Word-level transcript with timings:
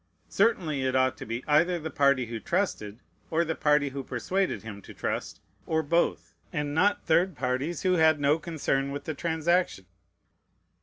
Certainly 0.29 0.81
it 0.83 0.95
ought 0.95 1.15
to 1.17 1.27
be 1.27 1.45
either 1.45 1.77
the 1.77 1.91
party 1.91 2.25
who 2.25 2.39
trusted, 2.39 3.01
or 3.29 3.45
the 3.45 3.53
party 3.53 3.89
who 3.89 4.03
persuaded 4.03 4.63
him 4.63 4.81
to 4.81 4.95
trust, 4.95 5.41
or 5.67 5.83
both; 5.83 6.33
and 6.51 6.73
not 6.73 7.05
third 7.05 7.35
parties 7.35 7.83
who 7.83 7.93
had 7.97 8.19
no 8.19 8.39
concern 8.39 8.89
with 8.89 9.03
the 9.03 9.13
transaction. 9.13 9.85